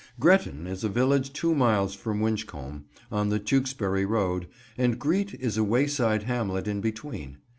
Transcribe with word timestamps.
Gretton 0.19 0.65
is 0.65 0.83
a 0.83 0.89
village 0.89 1.31
two 1.31 1.53
miles 1.53 1.93
from 1.93 2.21
Winchcombe, 2.21 2.85
on 3.11 3.29
the 3.29 3.37
Tewkesbury 3.39 4.03
road, 4.03 4.47
and 4.75 4.97
Greet 4.97 5.35
is 5.35 5.59
a 5.59 5.63
wayside 5.63 6.23
hamlet 6.23 6.67
in 6.67 6.81
between. 6.81 7.37